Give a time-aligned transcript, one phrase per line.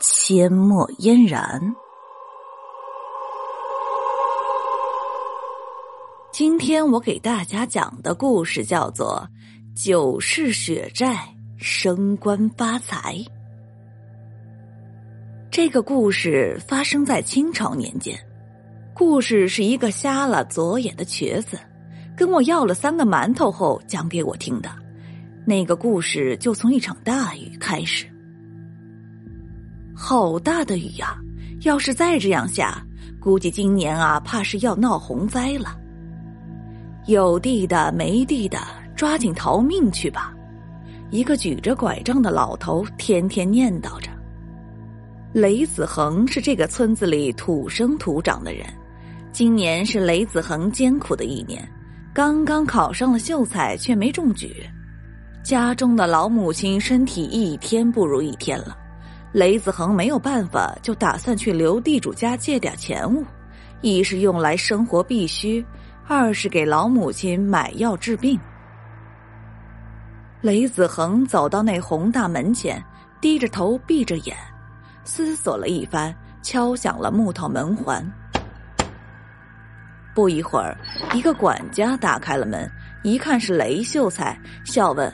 [0.00, 1.74] 阡陌嫣然。
[6.32, 9.28] 今天我给大家讲的故事叫做
[9.84, 13.14] 《九世血债，升官发财》。
[15.50, 18.16] 这个故事发生在清朝年间。
[18.94, 21.58] 故事是一个瞎了左眼的瘸子，
[22.16, 24.70] 跟我要了三个馒头后讲给我听的。
[25.44, 28.06] 那个故事就从一场大雨开始。
[30.00, 31.18] 好大的雨呀！
[31.62, 32.80] 要是再这样下，
[33.18, 35.76] 估计今年啊，怕是要闹洪灾了。
[37.06, 38.60] 有地的没地的，
[38.94, 40.32] 抓紧逃命去吧！
[41.10, 44.08] 一个举着拐杖的老头天天念叨着。
[45.32, 48.64] 雷子恒是这个村子里土生土长的人。
[49.32, 51.68] 今年是雷子恒艰苦的一年，
[52.14, 54.64] 刚刚考上了秀才，却没中举。
[55.42, 58.76] 家中的老母亲身体一天不如一天了，
[59.32, 63.24] 雷子恒没有办法，就打算去刘地主家借点钱物，
[63.82, 65.64] 一是用来生活必须，
[66.06, 68.40] 二是给老母亲买药治病。
[70.40, 72.82] 雷子恒走到那宏大门前，
[73.20, 74.34] 低着头，闭着眼，
[75.04, 78.04] 思索了一番，敲响了木头门环。
[80.14, 80.76] 不一会儿，
[81.12, 82.68] 一个管家打开了门，
[83.02, 85.12] 一看是雷秀才，笑问：“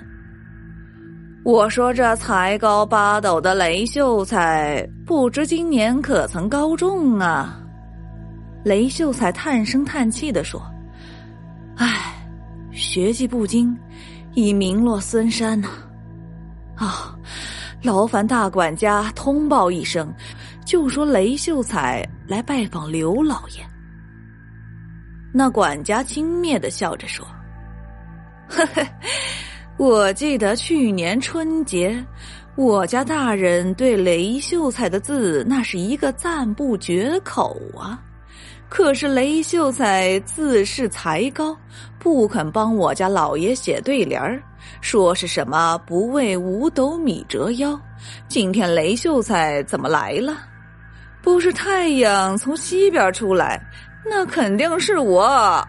[1.45, 7.61] 我说这才高八斗的雷秀才，不知今年可曾高中啊？”
[8.65, 10.59] 雷秀才叹声叹气的说
[11.77, 12.15] ：“唉，
[12.73, 13.77] 学技不精，
[14.33, 15.69] 已名落孙山呐。
[16.77, 17.15] 啊，
[17.83, 20.11] 劳烦大管家通报一声，
[20.65, 23.63] 就说雷秀才来拜访刘老爷。”
[25.31, 27.27] 那管家轻蔑的笑着说
[28.49, 28.83] ：“呵呵，
[29.77, 32.05] 我记得去年春节，
[32.55, 38.01] 我家大人对雷秀才的字那是一个赞不绝口啊。
[38.69, 41.57] 可是雷秀才自恃才高，
[41.99, 44.43] 不肯帮我家老爷写对联儿，
[44.81, 47.79] 说是什么不为五斗米折腰。
[48.29, 50.37] 今天雷秀才怎么来了？
[51.21, 53.61] 不是太阳从西边出来？”
[54.07, 55.23] 那肯定是我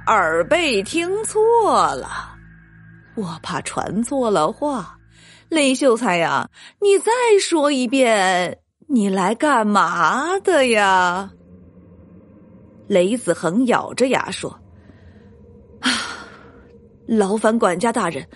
[0.07, 2.34] 耳背听错了，
[3.15, 4.97] 我怕传错了话。
[5.49, 6.49] 雷秀才呀，
[6.81, 11.31] 你再说一遍，你来干嘛的呀？
[12.87, 14.59] 雷子恒咬着牙说
[15.81, 15.89] ：“啊，
[17.07, 18.27] 劳烦管家大人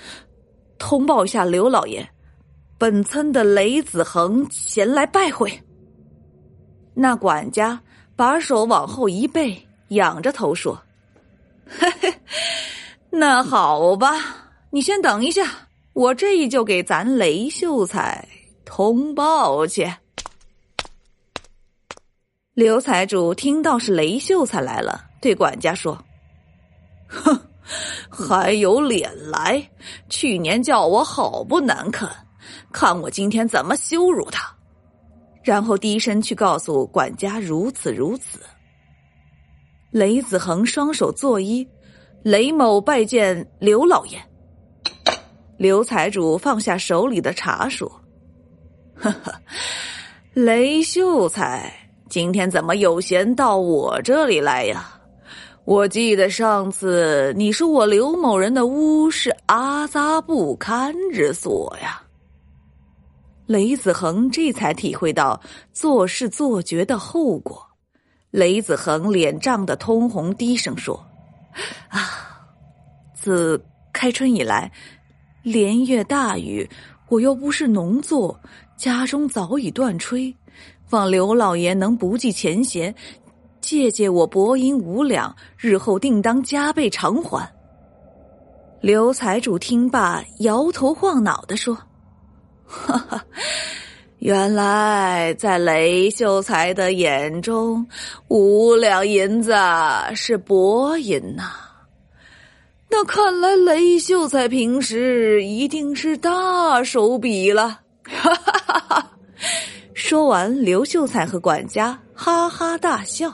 [0.77, 2.07] 通报一下刘老爷，
[2.77, 5.51] 本村的雷子恒前来拜会。”
[6.93, 7.81] 那管家
[8.15, 9.65] 把手往后一背。
[9.89, 10.79] 仰着头说
[11.65, 12.13] ：“嘿嘿，
[13.09, 18.27] 那好吧，你先等一下，我这就给咱雷秀才
[18.65, 19.91] 通报去。”
[22.53, 25.97] 刘财主听到是雷秀才来了，对管家说
[27.07, 27.41] ：“哼，
[28.09, 29.67] 还有脸来？
[30.09, 32.07] 去年叫我好不难看，
[32.71, 34.53] 看我今天怎么羞辱他。”
[35.41, 38.39] 然后低声去告诉管家：“如此如此。”
[39.89, 41.67] 雷子恒双手作揖，
[42.21, 44.28] 雷某拜见刘老爷。
[45.59, 47.85] 刘财主放下手里的茶说
[48.95, 49.33] ：“呵呵，
[50.33, 51.69] 雷秀才
[52.07, 54.97] 今天怎么有闲到我这里来呀？
[55.65, 62.01] 我记得上次你说我刘某人的屋是阿扎不堪之所呀。”
[63.45, 65.37] 雷子恒这才体会到
[65.73, 67.61] 做事做绝的后果。
[68.31, 71.05] 雷子恒脸涨得通红，低声说
[71.91, 71.99] ：“啊，
[73.13, 74.71] 自开春以来，
[75.43, 76.69] 连月大雨，
[77.07, 78.39] 我又不是农作，
[78.77, 80.33] 家中早已断炊。
[80.89, 82.93] 望刘老爷能不计前嫌，
[83.61, 87.47] 借借我薄银五两，日后定当加倍偿还。”
[88.81, 91.77] 刘财主听罢，摇头晃脑的说
[92.65, 93.23] ：“哈哈。”
[94.19, 97.87] 原来在雷秀才的眼中，
[98.27, 99.53] 五两银子
[100.13, 101.68] 是薄银呐。
[102.91, 107.81] 那看来雷秀才平时一定是大手笔了。
[108.03, 109.11] 哈哈哈哈
[109.93, 113.31] 说完，刘秀才和管家哈哈大笑。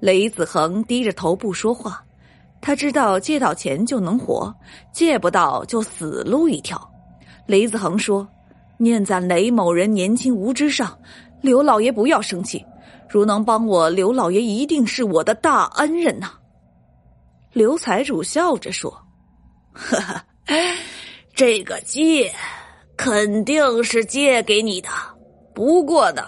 [0.00, 2.02] 雷子恒低着头不说话，
[2.60, 4.52] 他知道借到钱就能活，
[4.92, 6.90] 借不到就死路一条。
[7.46, 8.26] 雷子恒说
[8.78, 10.98] ：“念在雷某人年轻无知上，
[11.40, 12.64] 刘老爷不要生气。
[13.08, 16.32] 如能帮我，刘老爷一定是我的大恩人呐。”
[17.52, 18.90] 刘财主笑着说
[19.74, 20.24] ：“呵呵，
[21.34, 22.32] 这个借
[22.96, 24.88] 肯定是借给你的，
[25.54, 26.22] 不过呢，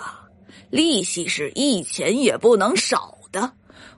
[0.69, 3.51] 利息是一钱也不能少的。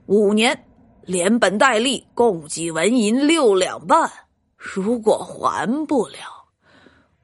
[0.07, 0.65] 五年，
[1.03, 4.09] 连本带利共计纹银六两半。
[4.57, 6.19] 如果还不了，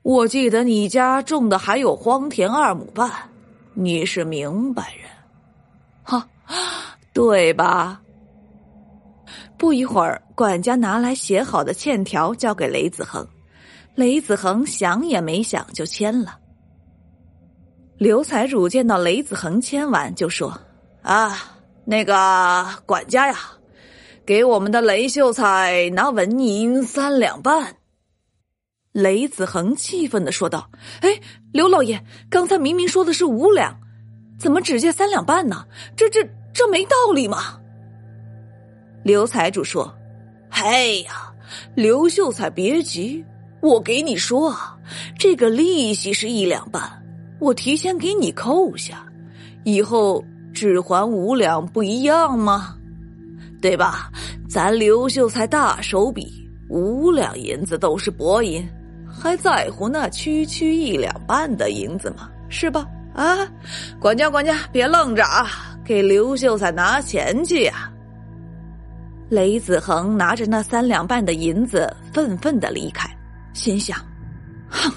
[0.03, 3.09] 我记得你家种的还有荒田二亩半，
[3.73, 5.09] 你是明白人，
[6.03, 6.29] 哈，
[7.13, 8.01] 对吧？”
[9.63, 13.25] 不一会儿，管家拿来写好的欠条交给雷子恒，
[13.95, 16.37] 雷子恒想也没想就签了。
[17.97, 20.61] 刘财主见到雷子恒签完，就说
[21.03, 21.39] ：“啊，
[21.85, 23.37] 那个管家呀，
[24.27, 27.77] 给我们的雷秀才拿纹银三两半。”
[28.91, 30.69] 雷子恒气愤的说道
[31.03, 31.21] ：“哎，
[31.53, 33.79] 刘老爷，刚才明明说的是五两，
[34.41, 35.65] 怎么只借三两半呢？
[35.97, 37.61] 这这这没道理嘛！”
[39.03, 39.93] 刘财主说
[40.49, 41.33] ：“嘿呀，
[41.75, 43.25] 刘秀才别急，
[43.61, 44.79] 我给你说啊，
[45.19, 46.83] 这个利息是一两半，
[47.41, 49.05] 我提前给你扣下，
[49.65, 52.77] 以后只还五两，不一样吗？
[53.61, 54.09] 对吧？
[54.49, 58.65] 咱刘秀才大手笔，五两银子都是薄银，
[59.11, 62.31] 还在乎那区区一两半的银子吗？
[62.49, 62.87] 是吧？
[63.15, 63.37] 啊，
[63.99, 65.49] 管家，管家，别愣着啊，
[65.85, 67.89] 给刘秀才拿钱去呀！”
[69.33, 73.09] 雷子恒拿着那三两半的银子，愤愤的离开，
[73.55, 73.99] 心想
[74.69, 74.93] ：“哼，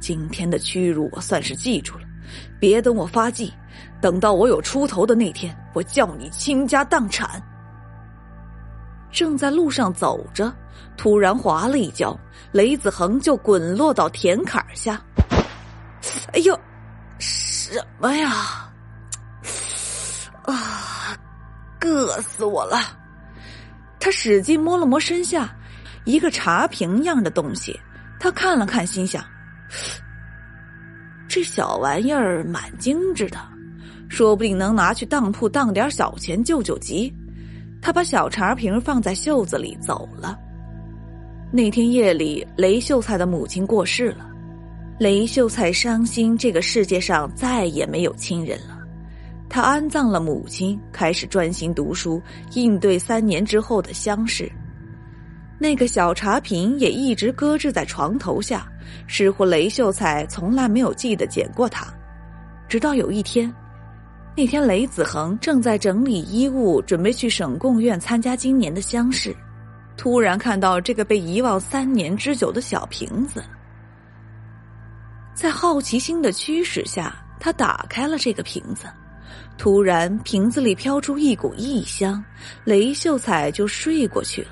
[0.00, 2.04] 今天的屈辱我算是记住了。
[2.58, 3.52] 别等我发迹，
[4.00, 7.28] 等到我有出头的那天，我叫你倾家荡产。”
[9.12, 10.50] 正在路上走着，
[10.96, 12.18] 突然滑了一跤，
[12.52, 14.98] 雷子恒就滚落到田坎下。
[16.32, 16.58] 哎呦，
[17.18, 18.70] 什么呀？
[20.44, 21.14] 啊，
[21.78, 22.78] 硌死我了！
[23.98, 25.54] 他使劲摸了摸身下
[26.04, 27.78] 一个茶瓶样的东西，
[28.20, 29.24] 他看了看，心想：
[31.28, 33.38] 这小玩意儿蛮精致的，
[34.08, 37.12] 说不定能拿去当铺当点小钱救救急。
[37.82, 40.38] 他把小茶瓶放在袖子里走了。
[41.52, 44.28] 那天夜里，雷秀才的母亲过世了，
[44.98, 48.75] 雷秀才伤心，这个世界上再也没有亲人了。
[49.56, 52.20] 他安葬了母亲，开始专心读书，
[52.52, 54.52] 应对三年之后的乡试。
[55.58, 58.70] 那个小茶瓶也一直搁置在床头下，
[59.08, 61.86] 似乎雷秀才从来没有记得捡过它。
[62.68, 63.50] 直到有一天，
[64.36, 69.34] 那天雷子恒正在整理衣物，准备去省贡院参加今年的乡试，
[69.96, 73.42] 突然看到这个被遗忘三年之久的小瓶子。
[75.32, 78.84] 在好奇心的驱使下，他打开了这个瓶子。
[79.58, 82.22] 突然，瓶子里飘出一股异香，
[82.64, 84.48] 雷秀才就睡过去了。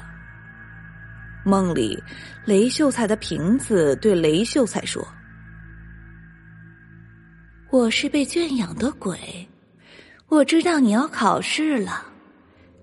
[1.45, 2.03] 梦里，
[2.47, 5.07] 雷秀才的瓶子对雷秀才说
[7.71, 9.47] ：“我是被圈养的鬼，
[10.29, 12.07] 我知道你要考试了。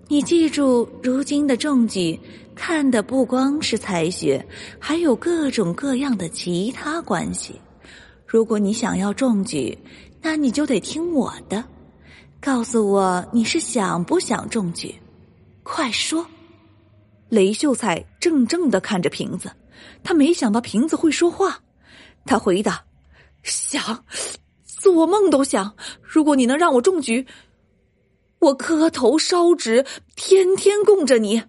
[0.08, 2.20] 你记住，如今的中举
[2.54, 4.46] 看的不光是才学，
[4.78, 7.60] 还有各种各样的其他关系。
[8.28, 9.76] 如果你想要中举，
[10.22, 11.64] 那你就得听我的。”
[12.42, 14.96] 告诉我你是想不想中举？
[15.62, 16.26] 快说！
[17.30, 19.52] 雷秀才怔怔的看着瓶子，
[20.04, 21.60] 他没想到瓶子会说话。
[22.26, 22.84] 他回答
[23.44, 24.04] ：“想，
[24.66, 25.72] 做梦都想。
[26.02, 27.28] 如果你能让我中举，
[28.40, 31.44] 我磕头烧纸，天天供着你。”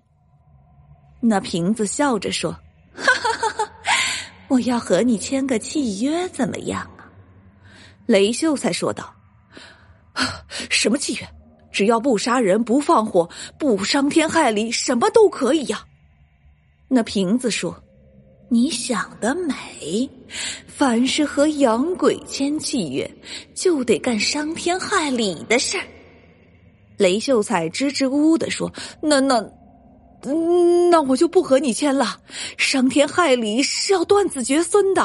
[1.21, 2.53] 那瓶子笑着说
[2.95, 3.73] ：“哈哈哈哈
[4.49, 7.09] 我要和你签个契约，怎么样啊？”
[8.05, 9.15] 雷秀才说道。
[10.73, 11.29] 什么契约？
[11.71, 15.83] 只要不杀人、不放火、不伤天害理，什么都可以呀。
[16.89, 17.75] 那瓶子说
[18.51, 20.07] ：“你想得美，
[20.67, 23.11] 凡是和洋鬼签契约，
[23.55, 25.85] 就得干伤天害理的事儿。”
[26.99, 29.43] 雷秀才支支吾吾的说：“那那，
[30.91, 32.21] 那我就不和你签了。
[32.59, 35.03] 伤天害理是要断子绝孙的，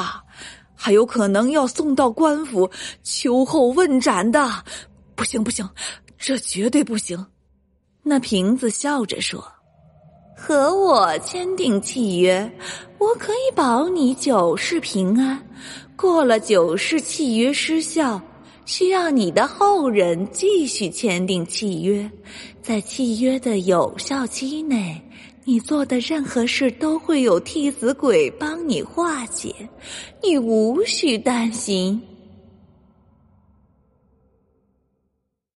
[0.74, 2.70] 还有可能要送到官府
[3.02, 4.62] 秋后问斩的。”
[5.18, 5.68] 不行不行，
[6.16, 7.26] 这绝对不行！
[8.04, 9.44] 那瓶子笑着说
[10.38, 12.48] ：“和我签订契约，
[12.98, 15.44] 我可以保你九世平安。
[15.96, 18.22] 过了九世，契约失效，
[18.64, 22.08] 需要你的后人继续签订契约，
[22.62, 25.02] 在契约的有效期内，
[25.44, 29.52] 你做的任何事都会有替死鬼帮你化解，
[30.22, 32.00] 你无需担心。